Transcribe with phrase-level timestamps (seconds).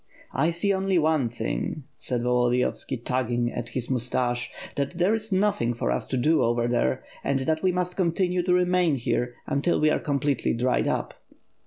[0.33, 3.93] '"I see only one thing," said Volodiyovski, tugging at his 522 W1TB FIRE AND SWORD,
[3.93, 4.49] mou.
[4.87, 7.95] tarhe, "that there is nothing for us to do otct ther^ anfl that we mu?ft
[7.95, 11.13] continue to remain here until we are com pletely dried up."